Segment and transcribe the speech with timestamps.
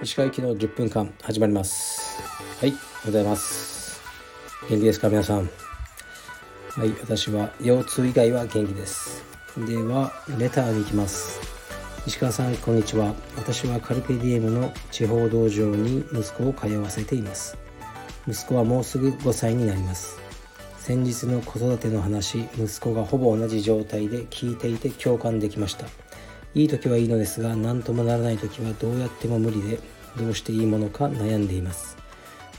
[0.00, 2.22] 石川行きの10分間始まります。
[2.60, 4.00] はいおはようございます。
[4.70, 5.38] 元気ですか皆さん。
[5.38, 9.24] はい私は腰痛以外は元気です。
[9.56, 11.40] ではレターに行きます。
[12.06, 13.12] 石川さんこんにちは。
[13.36, 17.58] 私はカルペディエムの地方道場に息子を通わせています。
[18.28, 20.25] 息子はもうすぐ5歳になります。
[20.86, 25.86] 先日の子育ての話息子がほぼ同じ状態で聞いていて共感できました。
[26.54, 29.80] いい時はいいのですが何ともならない時はどうやっても無理で
[30.16, 31.96] どうしていいものか悩んでいます。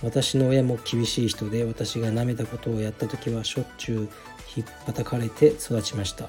[0.03, 4.09] 私の親も厳しい人で私が舐めたことをやった時はしょっちゅう
[4.57, 6.27] 引っ叩かれて育ちました。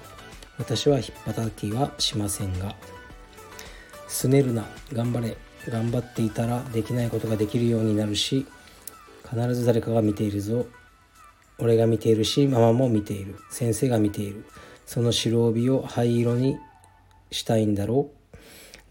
[0.57, 2.77] 私は引っ叩きはしませんが
[4.07, 5.37] すねるな頑張れ
[5.69, 8.47] 頑張っていたらできないことができるようになるし
[9.29, 10.65] 必ず誰かが見ているぞ
[11.59, 13.37] 俺が見ているしママも見ている。
[13.51, 14.45] 先生が見ている。
[14.87, 16.57] その白帯を灰色に
[17.31, 18.11] したいんだろ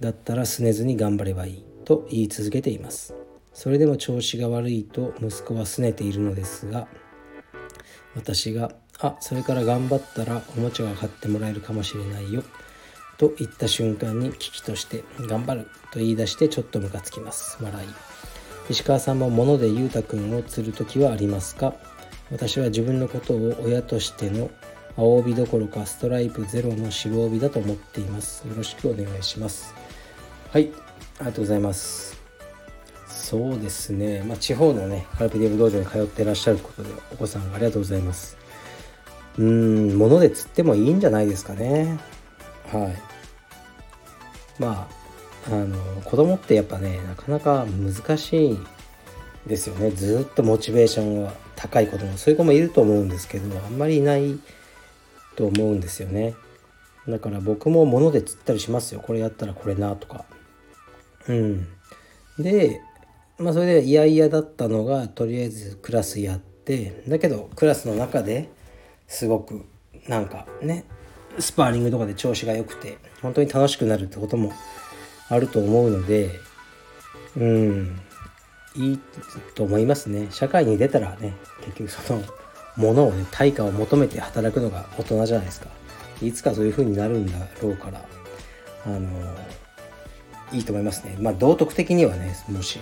[0.02, 0.04] う。
[0.04, 1.66] だったらすねずに頑張ればいい。
[1.86, 3.16] と言い続けています。
[3.54, 6.88] それでも調子が悪いと息子は拗ねているのですが
[8.16, 12.44] 私が「あそれから頑張ったらおもちゃが買ってもらえるかもしれないよ」
[13.18, 17.58] と言った瞬間に危機として「頑張る」と言い出してちょっとムカつきます。
[17.60, 17.88] 笑い。
[18.70, 21.74] 石川さんも物でゆうたくんを釣る時はありますか？
[22.32, 24.50] 私は自分のことを親としての
[24.98, 28.48] 青帯どころかストライプゼロの白帯だと思っています。
[28.48, 29.74] よろしくお願いします。
[30.52, 30.72] はい
[31.20, 32.18] ありがとうございます。
[33.08, 38.38] そうですね、まあ、地方のねカルピディブ道場に通ってらっしゃることでお子さんありがとうございます。
[39.38, 42.00] うーん物で釣ってもいいんじゃないですかね。
[42.72, 42.96] はい。
[44.60, 44.88] ま
[45.50, 48.60] ああの子供ってやっぱねなかなか難しい
[49.48, 49.92] ですよね。
[49.92, 54.40] ずっとモチベーションが高い子供そういう子もいると思うんですけどあんまりいない
[55.36, 56.36] と思うんですよね。
[57.08, 59.02] だから僕も物で釣ったりしますよ。
[59.02, 60.26] これやったらこれなとか。
[61.28, 61.68] うん。
[62.38, 62.82] で
[63.40, 68.50] まあそれで嫌々だったのがとりあえずクラスやってだけどクラスの中で
[69.08, 69.66] すごく
[70.08, 70.86] なんかね
[71.40, 74.52] スパーリングとかで調子が良くて本当に楽しくなるってことも
[75.30, 76.32] あると思うので
[77.36, 78.02] うん。
[78.78, 79.00] いい
[79.56, 80.28] と思いますね。
[80.32, 81.34] 社会に出たらね
[81.66, 82.22] 結局その
[82.76, 85.68] ものをね対価を求めて働くのが大人じゃないですか。
[86.22, 88.06] いつかそういう風になるんだろうから。
[88.86, 89.10] あの
[90.54, 91.18] いいと思いますね。
[91.20, 92.80] まあ道徳的にはねもし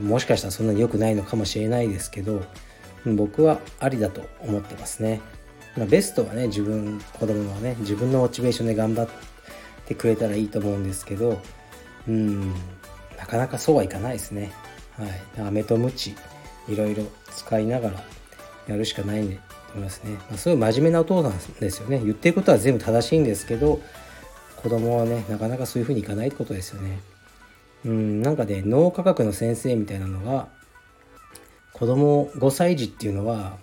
[0.00, 2.42] もしかしたらそんなに良くないのかもしれないですけど
[3.04, 5.20] 僕はありだと思ってますね、
[5.76, 9.08] ま、ベストはね自分子供はね自分のモチベーションで頑張っ
[9.86, 11.40] てくれたらいいと思うんですけど
[12.08, 12.52] うん
[13.16, 14.52] なかなかそうはいかないですね。
[14.98, 15.40] はい。
[15.40, 16.14] 飴とムチ
[16.68, 18.04] いろいろ使いながら
[18.66, 19.38] やるしかないんで
[19.76, 22.00] いますね、まあ、すごい真面目なお父さんですよね。
[22.02, 23.80] 言ってることは全部正しいんですけど
[24.56, 26.98] 子供はねなかなかそういうふうにいかないってことですよね。
[27.84, 30.48] うんなんかね脳科学の先生みたいなのが
[31.72, 33.58] 子供5歳児っていうのは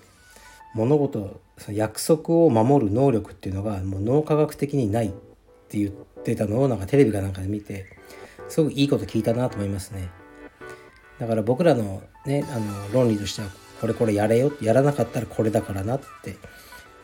[0.75, 5.09] 物事その約束を守る能力っていうのがもう脳科学的にないっ
[5.69, 7.85] て言ってたのをなんかテレビかなんかで見て
[8.47, 10.09] すごくいいこと聞いたなと思いますね。
[11.19, 13.49] だから僕らのねあの論理としては
[13.81, 16.37] これこれやれよやらなかったらこれだからなって。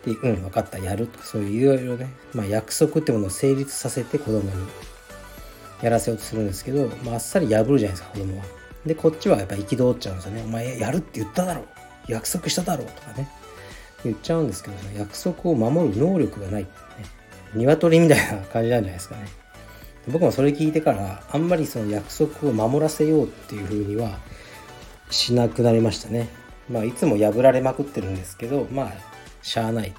[0.05, 1.07] でうん分かったやる。
[1.07, 4.49] とそういういろいろね、まあ、約束ってものを成立させて子供に
[5.81, 8.45] やらせようとするんですけど、まあ、あっさり破るじゃないですか子供は。
[8.85, 10.43] でこっちはやっぱ憤っちゃうんですよね。
[10.43, 11.65] お前やるって言っただろ
[12.07, 13.29] 約束しただろうとかね。
[14.03, 16.69] 言っちゃうんですけど、ね、約束を守る能力がない、ね、
[17.53, 19.27] 鶏みたいな感じなんじゃないですかね。
[20.11, 24.17] 僕もそれ聞いてからあんまりその約束を守らせようっていうふうには
[25.09, 26.29] しなくなりましたね。
[26.69, 28.93] まあいつも破られまくってるんですけどまあ
[29.41, 29.97] しゃあないと。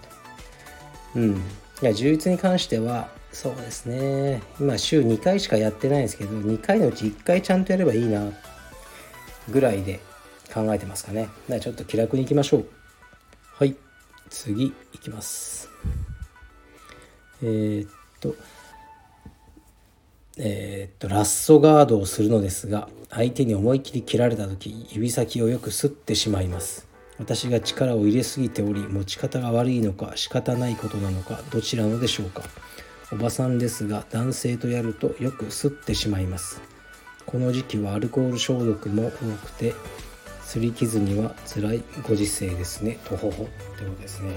[1.17, 1.37] うん。
[1.37, 1.39] い
[1.83, 4.43] や充実に関してはそうですね。
[4.59, 8.31] 今週2回しかやってないんですけど2回のうち1回ちゃんとやればいいな
[9.49, 10.01] ぐらいで
[10.53, 11.29] 考えてますかね。
[11.61, 12.67] ちょっと気楽にいきましょう。
[13.57, 13.77] はい。
[14.29, 15.69] 次いきます。
[17.43, 17.91] えー、っ
[18.21, 18.35] と
[20.43, 26.89] えー、っとラッソガードをするのですが相手に思い切り切られた時指先をよくすってしまいます。
[27.19, 32.43] 私が力を入れすぎており持ち方が悪いのか仕方ないことなのかどちらのでしょうか。
[33.13, 36.63] おばさんですが男性とやるとよくすってしまいます。
[37.27, 39.75] この時期はアルコール消毒も多くて
[40.43, 42.99] 擦り傷には辛いご時世ですね。
[43.05, 44.31] とほほってことですね。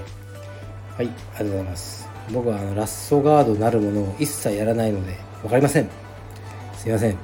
[0.94, 2.08] はいありがとうございます。
[2.30, 5.90] 僕はあのラッソガードなるものを一切やらないので分かりません。
[6.74, 7.10] すいません。
[7.10, 7.18] はい。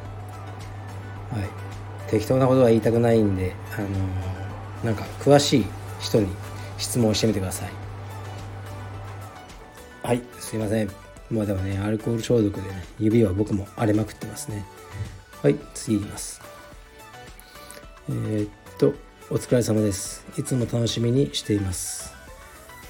[2.10, 5.66] 適当なことは言いたくないんであのー、なんか詳しい
[6.00, 6.28] 人に
[6.76, 7.70] 質問してみてください。
[10.02, 10.22] はい。
[10.38, 10.90] すいません。
[11.30, 14.66] まあでもねアルコール消毒でね指は僕も荒れまくってますね。
[15.42, 16.42] はい次いきます。
[18.10, 18.92] えー、っと
[19.30, 20.26] お疲れ様です。
[20.36, 22.12] いつも楽しみにしています。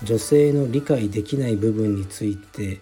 [0.03, 2.81] 女性の理解できない部分について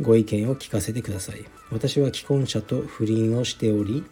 [0.00, 1.44] ご意見を聞かせてください。
[1.70, 4.04] 私は既婚者と不倫をしており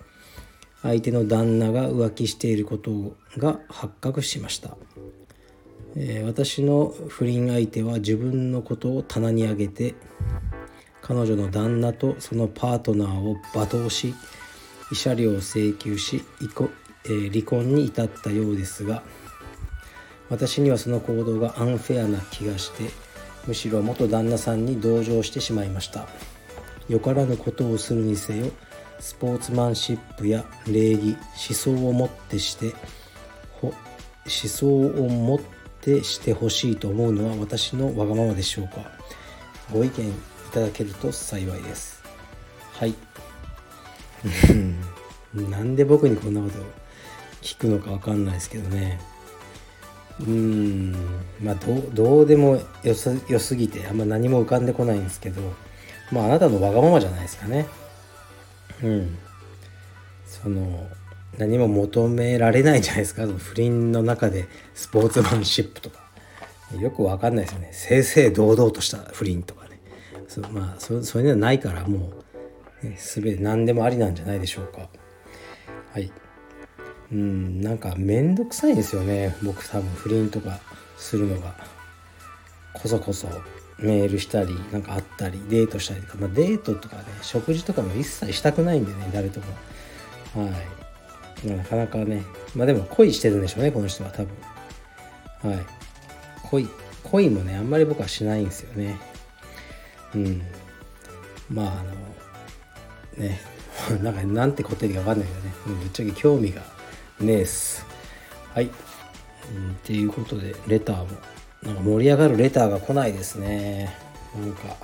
[0.82, 4.76] 相手の旦那が浮気していることが発覚しました、
[5.96, 9.94] え、私の不倫相手は自分のことを棚に上げて
[11.00, 14.14] 彼女の旦那とそのパートナーを罵倒し
[14.90, 16.22] 慰謝料を請求し、
[17.06, 19.02] 離婚に至ったようですが
[20.28, 22.90] 私にはその行動がアンフェアな気がして
[23.46, 26.06] むしろ元旦那さんに同情してしまいました。
[26.88, 28.46] よからぬことをするにせよ
[29.00, 32.74] スポーツマンシップや礼儀思想をもってして
[33.62, 33.72] 思
[34.24, 35.40] 想をもっ
[35.80, 38.90] てしてほしいと思うのは私のわがままでしょうか。
[39.72, 40.12] ご意見い
[40.52, 42.02] ただけると幸いです。
[42.72, 42.94] はい。
[45.34, 46.58] なんで僕にこんなこと
[47.42, 49.00] 聞くのか分かんないですけどね。
[50.20, 50.92] うん。
[51.42, 55.40] まあどどうでもよすよすぎてあんま何も浮かんでこないんですけど
[56.12, 57.66] まああなたのわがままじゃないですかね。
[58.82, 59.18] うん。
[60.26, 60.86] その
[61.38, 63.26] 何も求められないじゃないですか。
[63.26, 66.04] 不倫の中でスポーツマンシップとか。
[66.80, 67.70] よくわかんないですよね。
[68.04, 69.80] 正々堂々とした不倫とかね。
[70.28, 72.12] そまあそそういうのはないからも
[72.82, 74.88] う、ね、全て何でもありなんじゃないでしょうか。
[75.92, 76.10] はい。
[77.12, 79.36] うんなんか面倒くさいんですよね。
[79.42, 80.58] 僕多分不倫とか
[80.96, 81.54] するのが。
[82.72, 83.28] こそこそ
[83.78, 89.40] メールしたりなんか会ったりデートしたりとか、まあ、デートとかね食事とかも一切したくないんでね誰と
[90.34, 90.46] も。
[90.46, 90.50] は
[91.44, 91.48] い。
[91.48, 92.22] なかなかね。
[92.54, 94.24] まあでも恋してるんでしょうねこの人は多
[95.42, 95.52] 分。
[95.52, 95.66] はい。
[96.42, 96.68] 恋
[97.02, 98.98] 恋もねあんまり僕はしないんですよね。
[100.14, 100.42] うん。
[101.50, 101.82] まああ
[103.18, 103.40] のね。
[104.02, 106.62] なんかなんて答えるか分かんないけどねぶっちゃけ興味が
[107.20, 107.86] ねえす。
[108.54, 111.06] はい、うん、っていうことでレターも。
[111.62, 113.94] なんか盛り上がるレターが来ないですね。
[114.34, 114.76] なんか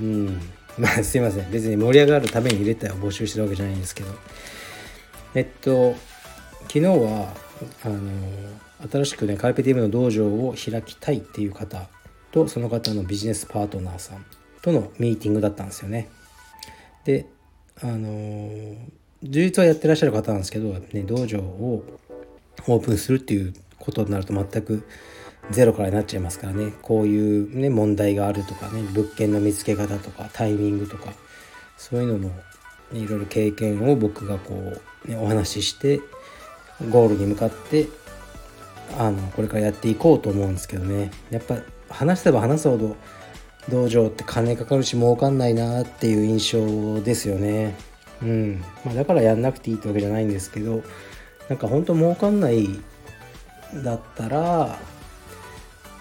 [0.00, 0.40] うん。
[0.78, 1.50] まあすいません。
[1.50, 4.10] 別に盛り上がるためにレターを募集してるわけじゃないんですけど。
[5.34, 5.94] えっと
[6.62, 7.34] 昨日は
[7.84, 8.00] あの
[8.90, 11.88] 新しくねカルペディウムの道場を開きたいっていう方
[12.32, 14.24] とその方のビジネスパートナーさん
[14.62, 16.08] とのミーティングだったんですよね。
[17.04, 17.26] で
[17.80, 18.76] あの
[19.24, 21.84] 充実はやってらっしゃる方なんですけど、ね、道場を
[22.66, 24.86] オープンするっていうことになると全く
[25.50, 26.72] ゼロからになっちゃいますからね。
[26.82, 31.12] こういう、ね、問題があるとかね物件の見つけ方とかタイミングとか
[31.76, 32.30] そういうのも、
[32.92, 36.00] いろいろ経験を僕がこう、ね、お話しして
[36.90, 37.88] ゴールに向かって
[38.98, 41.10] あのこれからやっていこうと思うんですけどね。
[41.30, 42.96] やっぱ話せば話すほど
[43.68, 47.74] 道場って金かかるし儲かんないなっていう印象ですよね。
[48.24, 50.82] うんまあ、だからやんなくていいってわけじゃないんですけど
[51.48, 52.68] なんか本当儲かんない
[53.84, 54.78] だったら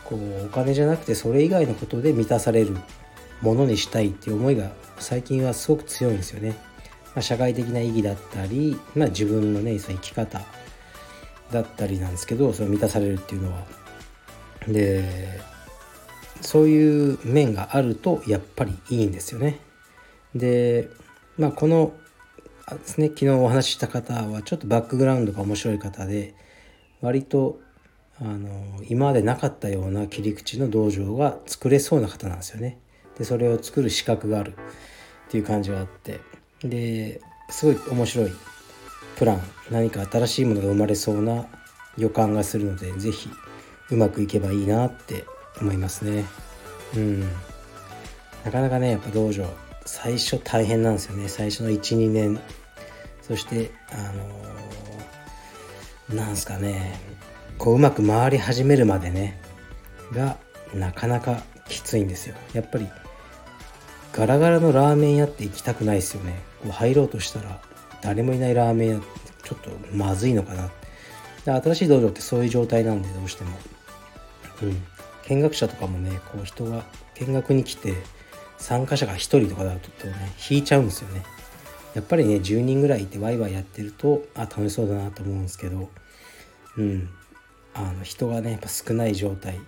[0.05, 2.77] こうお金じゃなくてそれ以外のことで満たされる
[3.41, 6.55] ものにしたいっていう思いが最近はすごく強いんですよね。
[7.13, 10.41] まあ、社会的な意義だったり、まあ、自分のねその生き方
[11.51, 13.65] だったりなんですけどそれ満たされるっていうのは。
[14.67, 15.41] で
[16.41, 19.59] そういう面があるとやっぱりいいんですよね。
[20.35, 20.89] で
[21.37, 21.93] まあこの
[22.71, 26.33] ですね昨日お話しした方はちょっとバックグラウンドが面白い方で
[27.01, 27.59] 割と
[28.21, 32.79] あの今までなかったような切り口の道場が作れそうな方なんですよね。
[33.17, 36.19] でそれを作る資格があるっていう感じがあって
[36.63, 38.31] ですごい面白い
[39.17, 41.45] プラン何か新しいものが生まれそうな
[41.97, 43.29] 予感がするので是非
[43.91, 45.25] うまくいけばいいなって
[45.61, 46.25] 思いますね。
[46.95, 47.21] うん、
[48.43, 49.47] なかなかねやっぱ道場
[49.85, 51.27] 最初大変なんですよね。
[51.27, 52.39] 最初の12年。
[53.21, 56.99] そしてあのー、なんすかね。
[57.57, 59.39] こううまく回り始めるまでね。
[60.11, 60.37] が
[60.73, 62.35] なかなかきついんですよ。
[62.53, 62.87] やっぱり
[64.11, 66.41] ガラガラのラーメン屋って行きたくないですよね。
[66.61, 67.61] こう入ろうとしたら
[68.01, 69.01] 誰もいないラーメン屋
[69.43, 70.69] ちょっとまずいのかな。
[71.45, 73.57] で新しい道場ってそういう状態なんでどうしても。
[74.61, 74.83] うん。
[75.27, 76.83] 見学者とかもねこう人が
[77.15, 77.93] 見学に来て
[78.63, 80.13] 参加者が1人とかだとね
[80.49, 81.23] 引いちゃうんですよね
[81.93, 85.89] やっぱりね10人ぐらいいてワイワイやってるとあ楽しそうだなと思うんですけど
[86.77, 87.09] うん
[87.73, 89.59] あの人がねやっぱ少ない状態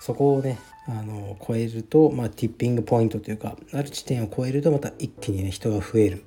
[0.00, 6.24] そこをねあの超えると、まあ、ティッピングポイントというかある地点を超えるとまた一気にね人が増えるっ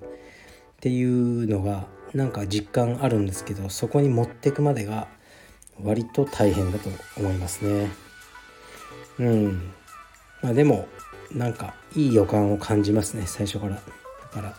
[0.81, 5.07] ていうのがなんか実感あるんですけどそこに持ってくまでが
[5.83, 7.89] 割と大変だと思いますね。
[9.19, 9.71] うん。
[10.41, 10.87] まあでも
[11.35, 13.75] なんかいい予感を感じますね最初から。
[13.75, 13.81] だ
[14.31, 14.53] から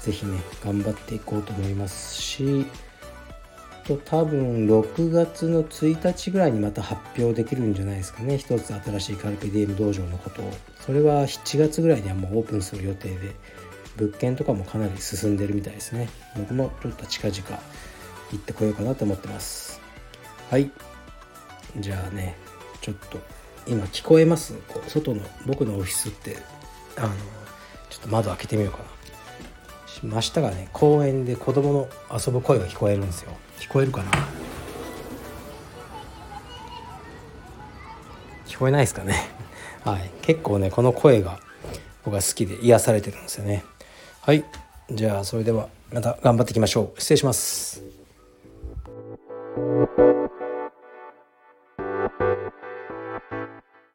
[0.00, 2.66] 是非ね頑張っていこうと思いますし
[3.86, 8.36] と多分6月の1日ぐらいにまた発表できるんじゃないですかね。
[8.36, 10.52] 一つ新しいカルピディエム道場のことを。
[10.80, 13.34] それは7月ぐらいにはもうオープンする予定で
[13.96, 16.08] 物件とかもかなり進んでるみたいですね。
[16.36, 17.62] 僕もちょっと近々
[18.32, 19.80] 行ってこようかなと思ってます。
[20.50, 20.70] はい。
[21.78, 22.36] じゃあね
[22.80, 23.18] ちょっと
[23.66, 24.54] 今聞こえます？
[24.68, 26.36] こう外の僕のオフィスって。
[26.96, 27.08] あの
[27.90, 28.84] ちょっと窓開けてみようかな。
[30.02, 33.32] 真下がね公園で子供の遊ぶ声が聞こえるんですよ。
[33.58, 34.10] 聞こえるかな？
[38.46, 39.28] 聞こえないですかね？
[39.84, 40.10] はい。
[40.22, 41.40] 結構ねこの声が
[42.04, 43.64] 僕は好きで癒されてるんですよね。
[44.20, 44.44] はい。
[44.90, 47.00] じゃあそれではまた頑張っていきましょう。
[47.00, 47.82] 失礼します